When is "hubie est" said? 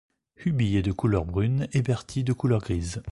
0.43-0.81